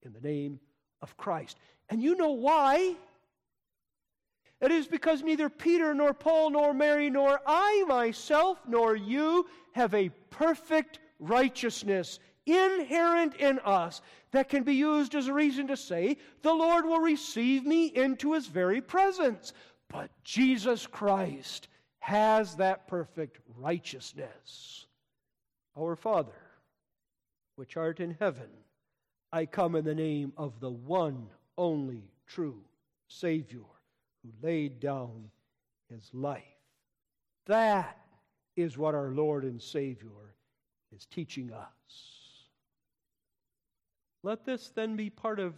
[0.04, 0.60] in the name
[1.01, 1.58] of Christ.
[1.89, 2.95] And you know why?
[4.62, 9.93] It is because neither Peter, nor Paul, nor Mary, nor I myself, nor you have
[9.93, 14.01] a perfect righteousness inherent in us
[14.32, 18.34] that can be used as a reason to say, The Lord will receive me into
[18.34, 19.54] his very presence.
[19.89, 21.68] But Jesus Christ
[21.99, 24.88] has that perfect righteousness.
[25.78, 26.32] Our Father,
[27.56, 28.49] which art in heaven,
[29.34, 31.26] I come in the name of the one
[31.58, 32.62] only true
[33.08, 33.66] Savior
[34.22, 35.32] who laid down
[35.90, 36.44] his life.
[37.48, 37.98] That
[38.56, 40.36] is what our Lord and Savior
[40.96, 42.38] is teaching us.
[44.22, 45.56] Let this then be part of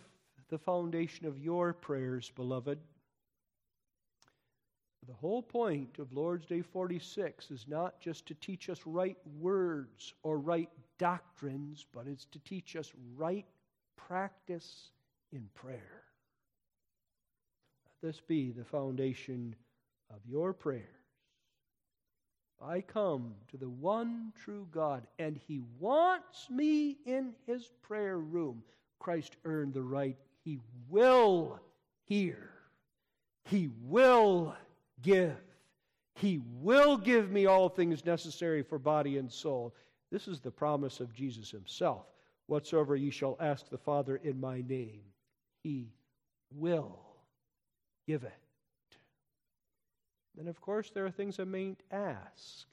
[0.48, 2.80] the foundation of your prayers, beloved.
[5.06, 10.14] The whole point of Lord's Day 46 is not just to teach us right words
[10.24, 13.46] or right doctrines, but it's to teach us right
[14.08, 14.90] practice
[15.32, 16.04] in prayer.
[17.86, 19.56] Let this be the foundation
[20.10, 20.84] of your prayers.
[22.62, 28.64] I come to the one true God, and He wants me in His prayer room.
[29.00, 30.18] Christ earned the right.
[30.44, 31.60] He will
[32.06, 32.50] hear.
[33.46, 34.56] He will
[35.02, 35.36] give.
[36.16, 39.76] He will give me all things necessary for body and soul.
[40.12, 42.06] This is the promise of Jesus Himself.
[42.48, 45.02] Whatsoever ye shall ask the Father in my name,
[45.64, 45.90] He
[46.52, 47.00] will
[48.08, 48.34] give it.
[50.36, 52.68] Then, of course, there are things I mayn't ask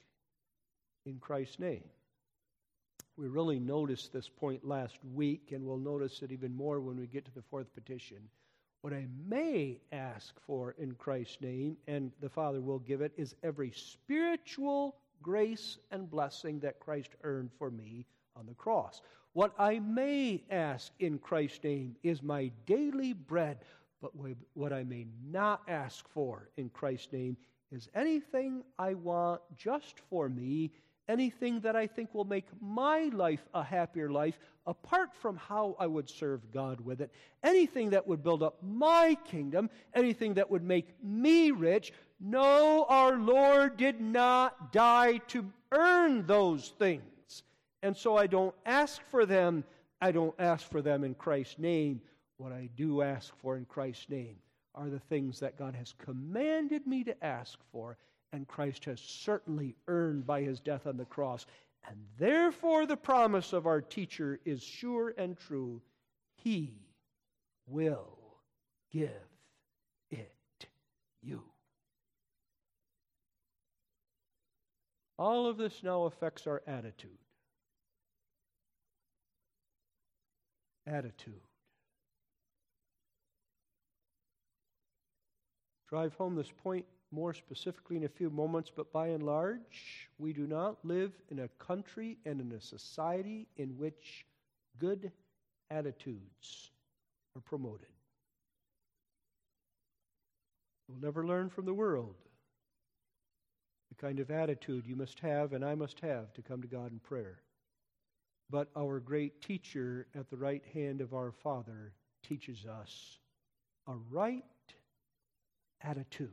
[1.05, 1.83] in Christ's name.
[3.15, 7.07] We really noticed this point last week, and we'll notice it even more when we
[7.07, 8.17] get to the fourth petition.
[8.81, 13.35] What I may ask for in Christ's name, and the Father will give it, is
[13.43, 18.05] every spiritual grace and blessing that Christ earned for me
[18.35, 19.01] on the cross.
[19.33, 23.57] What I may ask in Christ's name is my daily bread,
[23.99, 24.11] but
[24.53, 27.35] what I may not ask for in Christ's name
[27.71, 30.71] is anything I want just for me,
[31.09, 35.87] anything that I think will make my life a happier life, apart from how I
[35.87, 37.11] would serve God with it,
[37.41, 41.91] anything that would build up my kingdom, anything that would make me rich.
[42.19, 47.03] No, our Lord did not die to earn those things.
[47.83, 49.65] And so I don't ask for them.
[50.01, 52.01] I don't ask for them in Christ's name.
[52.37, 54.37] What I do ask for in Christ's name
[54.73, 57.97] are the things that God has commanded me to ask for,
[58.31, 61.45] and Christ has certainly earned by his death on the cross.
[61.87, 65.81] And therefore, the promise of our teacher is sure and true
[66.37, 66.71] He
[67.67, 68.17] will
[68.91, 69.11] give
[70.09, 70.31] it
[71.21, 71.43] you.
[75.19, 77.11] All of this now affects our attitude.
[80.85, 81.41] Attitude.
[85.93, 90.33] drive home this point more specifically in a few moments, but by and large, we
[90.33, 94.25] do not live in a country and in a society in which
[94.79, 95.11] good
[95.69, 96.71] attitudes
[97.35, 97.85] are promoted.
[100.87, 102.15] We'll never learn from the world
[103.89, 106.91] the kind of attitude you must have and I must have to come to God
[106.91, 107.37] in prayer.
[108.53, 111.91] But our great teacher at the right hand of our Father
[112.21, 113.17] teaches us
[113.87, 114.43] a right
[115.81, 116.29] attitude.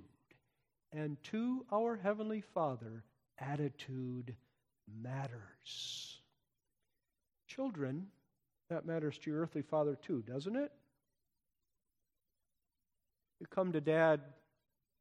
[0.93, 3.05] And to our Heavenly Father,
[3.39, 4.37] attitude
[5.03, 6.19] matters.
[7.49, 8.09] Children,
[8.69, 10.73] that matters to your earthly father too, doesn't it?
[13.41, 14.21] You come to dad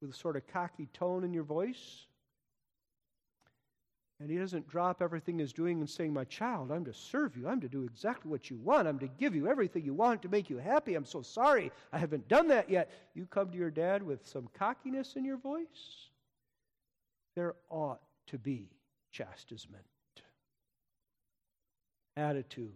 [0.02, 2.06] with a sort of cocky tone in your voice.
[4.20, 7.48] And he doesn't drop everything he's doing and saying, My child, I'm to serve you.
[7.48, 8.88] I'm to do exactly what you want.
[8.88, 10.96] I'm to give you everything you want to make you happy.
[10.96, 12.92] I'm so sorry I haven't done that yet.
[13.14, 16.10] You come to your dad with some cockiness in your voice.
[17.36, 18.68] There ought to be
[19.12, 19.84] chastisement.
[22.18, 22.74] Attitude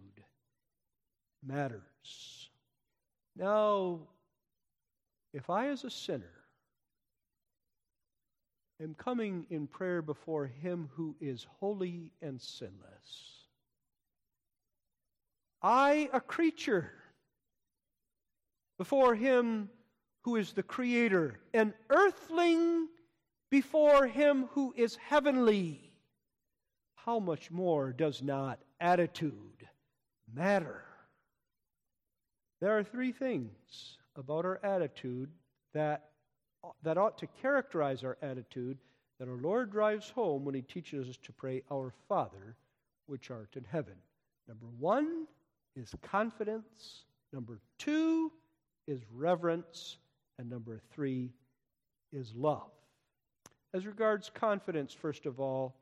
[1.46, 2.48] matters.
[3.36, 4.00] Now,
[5.34, 6.43] if I, as a sinner,
[8.84, 13.48] am coming in prayer before Him who is holy and sinless.
[15.62, 16.92] I, a creature,
[18.78, 19.70] before Him
[20.22, 22.88] who is the Creator, an earthling
[23.50, 25.90] before Him who is heavenly.
[26.94, 29.66] How much more does not attitude
[30.32, 30.84] matter?
[32.60, 35.30] There are three things about our attitude
[35.72, 36.10] that
[36.82, 38.78] that ought to characterize our attitude
[39.18, 42.56] that our Lord drives home when he teaches us to pray, Our Father,
[43.06, 43.94] which art in heaven.
[44.48, 45.26] Number one
[45.76, 47.04] is confidence.
[47.32, 48.32] Number two
[48.86, 49.98] is reverence.
[50.38, 51.30] And number three
[52.12, 52.70] is love.
[53.72, 55.76] As regards confidence, first of all,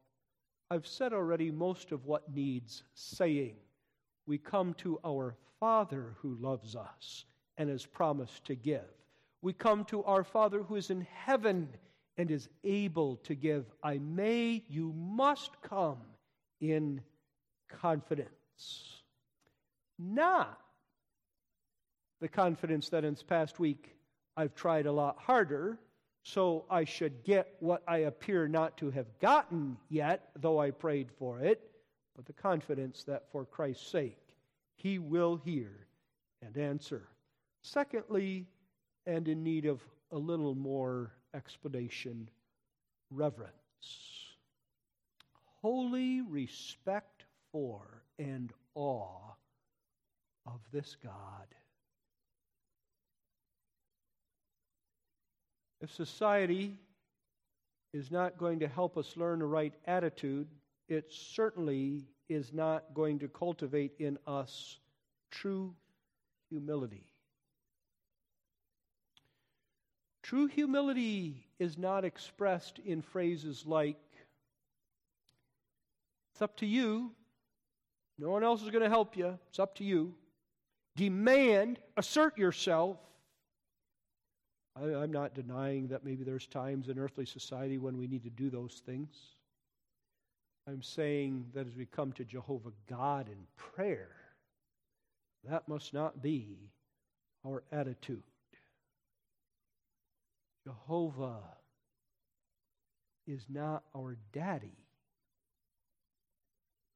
[0.70, 3.56] I've said already most of what needs saying.
[4.26, 7.24] We come to our Father who loves us
[7.58, 8.88] and has promised to give.
[9.42, 11.68] We come to our Father who is in heaven
[12.16, 13.66] and is able to give.
[13.82, 15.98] I may, you must come
[16.60, 17.02] in
[17.68, 19.02] confidence.
[19.98, 20.60] Not
[22.20, 23.96] the confidence that in this past week
[24.36, 25.78] I've tried a lot harder,
[26.22, 31.10] so I should get what I appear not to have gotten yet, though I prayed
[31.18, 31.68] for it,
[32.14, 34.18] but the confidence that for Christ's sake
[34.76, 35.86] he will hear
[36.40, 37.08] and answer.
[37.62, 38.46] Secondly,
[39.06, 39.80] and in need of
[40.10, 42.28] a little more explanation,
[43.10, 43.52] reverence.
[45.60, 49.34] Holy respect for and awe
[50.46, 51.46] of this God.
[55.80, 56.76] If society
[57.92, 60.46] is not going to help us learn the right attitude,
[60.88, 64.78] it certainly is not going to cultivate in us
[65.30, 65.74] true
[66.48, 67.11] humility.
[70.32, 73.98] True humility is not expressed in phrases like,
[76.32, 77.10] It's up to you.
[78.18, 79.38] No one else is going to help you.
[79.50, 80.14] It's up to you.
[80.96, 82.96] Demand, assert yourself.
[84.74, 88.30] I, am not denying that maybe there's times in earthly society when we need to
[88.30, 89.14] do those things.
[90.66, 94.16] I'm saying that as we come to Jehovah God in prayer,
[95.46, 96.56] that must not be
[97.44, 98.22] our attitude.
[100.64, 101.42] Jehovah
[103.26, 104.76] is not our daddy,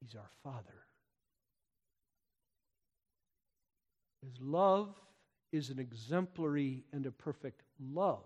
[0.01, 0.85] He's our Father.
[4.23, 4.93] His love
[5.51, 8.23] is an exemplary and a perfect love.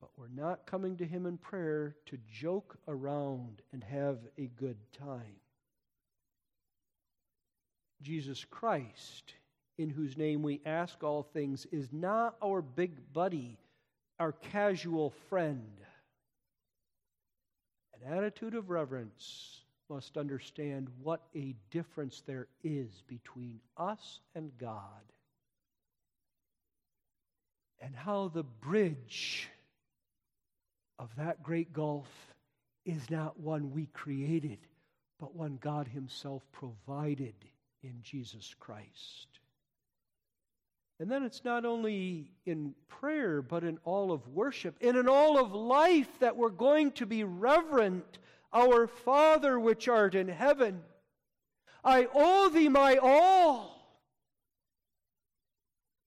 [0.00, 4.76] But we're not coming to Him in prayer to joke around and have a good
[4.92, 5.40] time.
[8.02, 9.32] Jesus Christ,
[9.78, 13.58] in whose name we ask all things, is not our big buddy,
[14.18, 15.70] our casual friend.
[17.94, 24.80] An attitude of reverence must understand what a difference there is between us and God,
[27.80, 29.48] and how the bridge
[30.98, 32.08] of that great gulf
[32.84, 34.58] is not one we created,
[35.20, 37.34] but one God Himself provided
[37.82, 39.40] in Jesus Christ.
[40.98, 45.38] And then it's not only in prayer, but in all of worship, and in all
[45.38, 48.18] of life that we're going to be reverent
[48.52, 50.82] our Father which art in heaven,
[51.84, 53.76] I owe thee my all.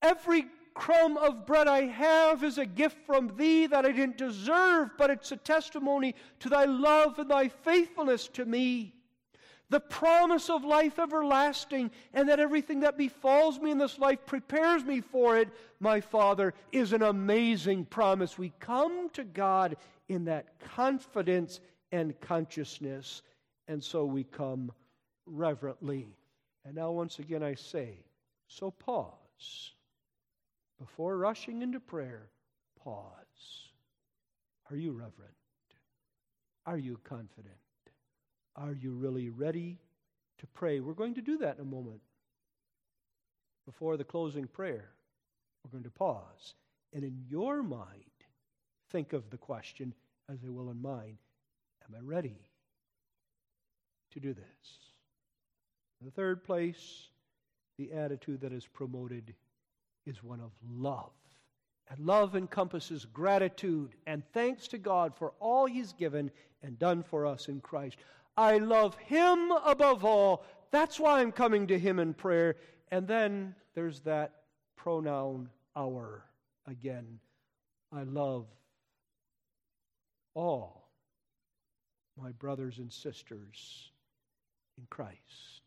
[0.02, 4.92] Every crumb of bread I have is a gift from thee that I didn't deserve,
[4.98, 8.96] but it's a testimony to thy love and thy faithfulness to me.
[9.70, 14.84] The promise of life everlasting, and that everything that befalls me in this life prepares
[14.84, 15.50] me for it,
[15.80, 18.38] my Father, is an amazing promise.
[18.38, 21.60] We come to God in that confidence
[21.92, 23.22] and consciousness.
[23.68, 24.72] And so we come
[25.28, 26.08] reverently.
[26.66, 28.00] And now, once again, I say,
[28.48, 29.74] so pause.
[30.80, 32.30] Before rushing into prayer,
[32.84, 33.04] pause.
[34.72, 35.36] Are you reverent?
[36.66, 37.56] Are you confident?
[38.60, 39.78] Are you really ready
[40.39, 40.80] to pray?
[40.82, 42.01] We're going to do that in a moment.
[43.66, 44.89] Before the closing prayer,
[45.64, 46.55] we're going to pause.
[46.93, 48.03] And in your mind,
[48.91, 49.93] think of the question
[50.30, 51.18] as I will in mine
[51.88, 52.38] Am I ready
[54.12, 54.78] to do this?
[55.99, 57.07] In the third place,
[57.78, 59.34] the attitude that is promoted
[60.05, 61.12] is one of love.
[61.89, 66.30] And love encompasses gratitude and thanks to God for all He's given
[66.62, 67.97] and done for us in Christ.
[68.40, 70.46] I love Him above all.
[70.72, 72.56] That's why I'm coming to Him in prayer.
[72.90, 74.44] And then there's that
[74.78, 76.24] pronoun our
[76.66, 77.20] again.
[77.92, 78.46] I love
[80.36, 80.88] all
[82.18, 83.92] my brothers and sisters
[84.78, 85.59] in Christ.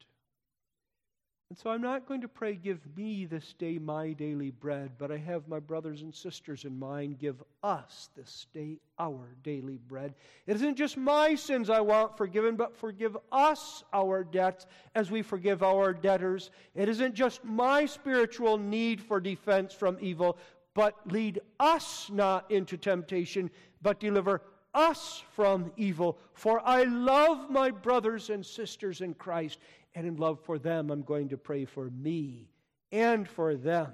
[1.52, 5.12] And so I'm not going to pray, Give me this day my daily bread, but
[5.12, 7.18] I have my brothers and sisters in mind.
[7.18, 10.14] Give us this day our daily bread.
[10.46, 15.20] It isn't just my sins I want forgiven, but forgive us our debts as we
[15.20, 16.50] forgive our debtors.
[16.74, 20.38] It isn't just my spiritual need for defense from evil,
[20.72, 23.50] but lead us not into temptation,
[23.82, 24.40] but deliver
[24.72, 26.18] us from evil.
[26.32, 29.58] For I love my brothers and sisters in Christ,
[29.94, 32.48] And in love for them, I'm going to pray for me
[32.90, 33.92] and for them.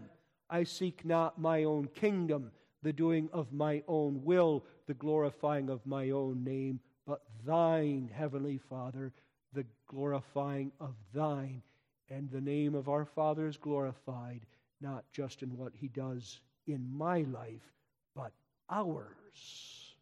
[0.50, 2.50] I seek not my own kingdom,
[2.82, 8.58] the doing of my own will, the glorifying of my own name, but thine, Heavenly
[8.58, 9.12] Father,
[9.52, 11.62] the glorifying of thine.
[12.10, 14.46] And the name of our Father is glorified,
[14.80, 17.72] not just in what he does in my life,
[18.14, 18.32] but
[18.70, 19.94] ours.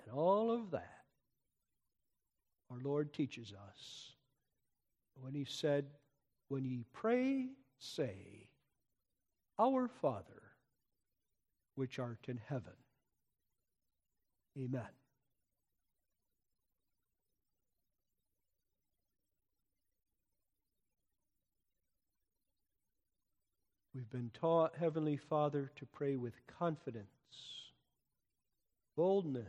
[0.00, 1.04] And all of that,
[2.70, 4.09] our Lord teaches us
[5.20, 5.86] when he said,
[6.48, 7.48] When ye pray,
[7.78, 8.48] say,
[9.58, 10.42] Our Father,
[11.74, 12.72] which art in heaven.
[14.58, 14.82] Amen.
[23.94, 27.06] We've been taught, Heavenly Father, to pray with confidence,
[28.96, 29.44] boldness,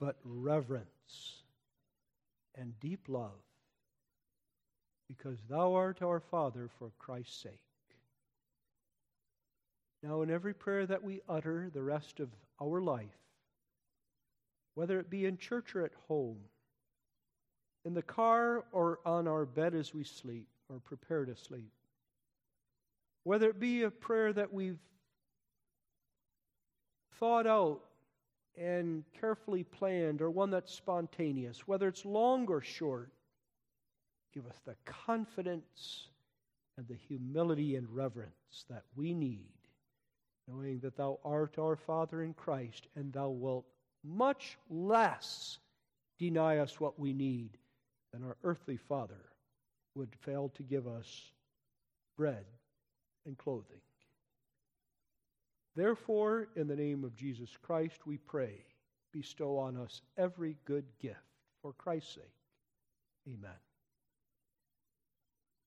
[0.00, 1.44] but reverence
[2.56, 3.45] and deep love,
[5.08, 7.60] because Thou art our Father for Christ's sake.
[10.02, 12.28] Now, in every prayer that we utter the rest of
[12.60, 13.18] our life,
[14.74, 16.38] whether it be in church or at home,
[17.84, 21.72] in the car or on our bed as we sleep or prepare to sleep,
[23.24, 24.78] whether it be a prayer that we've
[27.18, 27.80] thought out
[28.56, 33.10] and carefully planned, or one that's spontaneous, whether it's long or short,
[34.36, 36.08] give us the confidence
[36.76, 39.48] and the humility and reverence that we need,
[40.46, 43.64] knowing that Thou art our Father in Christ, and Thou wilt
[44.04, 45.58] much less
[46.18, 47.56] deny us what we need
[48.12, 49.24] than our earthly Father
[49.94, 51.30] would fail to give us
[52.18, 52.44] bread
[53.24, 53.80] and clothing.
[55.74, 58.64] Therefore, in the name of Jesus Christ, we pray,
[59.12, 61.16] bestow on us every good gift
[61.62, 62.24] for Christ's sake.
[63.28, 63.65] Amen.